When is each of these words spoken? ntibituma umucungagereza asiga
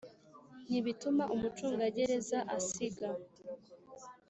ntibituma 0.67 1.23
umucungagereza 1.35 2.37
asiga 2.57 3.07